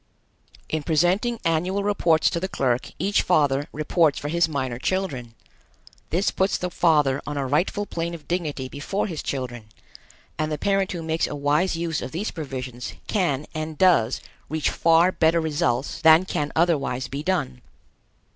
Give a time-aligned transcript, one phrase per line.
[0.67, 5.35] In presenting annual reports to the clerk each father reports for his minor children.
[6.09, 9.65] This puts the father on a rightful plane of dignity before his children,
[10.39, 14.71] and the parent who makes a wise use of these provisions can and does reach
[14.71, 17.61] far better results than can otherwise be done.